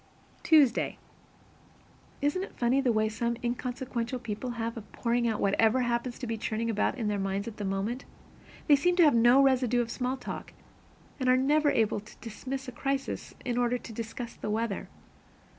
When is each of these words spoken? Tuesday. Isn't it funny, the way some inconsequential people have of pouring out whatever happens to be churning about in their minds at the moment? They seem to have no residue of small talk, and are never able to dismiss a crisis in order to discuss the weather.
Tuesday. 0.41 0.97
Isn't 2.23 2.41
it 2.41 2.57
funny, 2.57 2.81
the 2.81 2.91
way 2.91 3.07
some 3.07 3.37
inconsequential 3.43 4.17
people 4.17 4.49
have 4.57 4.75
of 4.75 4.91
pouring 4.91 5.27
out 5.27 5.39
whatever 5.39 5.81
happens 5.81 6.17
to 6.17 6.25
be 6.25 6.39
churning 6.39 6.71
about 6.71 6.97
in 6.97 7.07
their 7.07 7.19
minds 7.19 7.47
at 7.47 7.57
the 7.57 7.65
moment? 7.65 8.05
They 8.65 8.75
seem 8.75 8.95
to 8.95 9.03
have 9.03 9.13
no 9.13 9.43
residue 9.43 9.79
of 9.79 9.91
small 9.91 10.17
talk, 10.17 10.53
and 11.19 11.29
are 11.29 11.37
never 11.37 11.69
able 11.69 11.99
to 11.99 12.17
dismiss 12.19 12.67
a 12.67 12.71
crisis 12.71 13.35
in 13.45 13.59
order 13.59 13.77
to 13.77 13.93
discuss 13.93 14.33
the 14.33 14.49
weather. 14.49 14.89